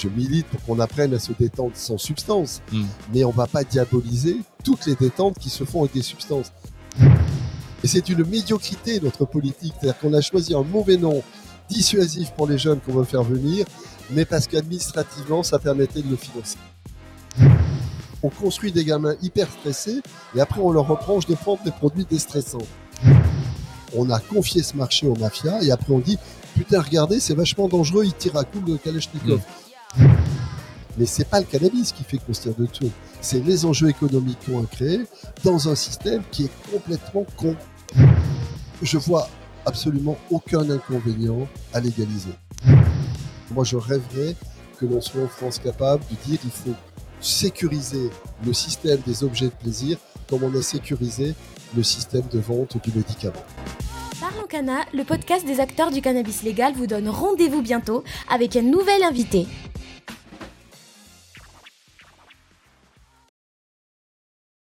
[0.00, 2.84] je milite pour qu'on apprenne à se détendre sans substance, Mm.
[3.14, 6.52] mais on va pas diaboliser toutes les détentes qui se font avec des substances.
[7.82, 11.22] Et c'est une médiocrité notre politique, c'est-à-dire qu'on a choisi un mauvais nom
[11.68, 13.64] dissuasif pour les jeunes qu'on veut faire venir,
[14.10, 16.58] mais parce qu'administrativement ça permettait de le financer.
[18.22, 20.00] On construit des gamins hyper stressés
[20.34, 22.58] et après on leur reproche de prendre des produits déstressants.
[23.96, 26.18] On a confié ce marché aux mafias et après on dit
[26.54, 29.40] putain regardez c'est vachement dangereux, ils tirent à coups de Kalachnikov.
[31.00, 32.90] Mais c'est pas le cannabis qui fait qu'on de tout.
[33.22, 35.00] C'est les enjeux économiques qu'on a créés
[35.42, 37.56] dans un système qui est complètement con.
[38.82, 39.26] Je vois
[39.64, 42.34] absolument aucun inconvénient à légaliser.
[43.50, 44.36] Moi, je rêverais
[44.78, 46.76] que l'on soit en France capable de dire il faut
[47.22, 48.10] sécuriser
[48.44, 49.96] le système des objets de plaisir
[50.28, 51.34] comme on a sécurisé
[51.74, 53.42] le système de vente du médicament.
[54.20, 58.62] Parlons Cana, le podcast des acteurs du cannabis légal vous donne rendez-vous bientôt avec un
[58.62, 59.46] nouvel invité.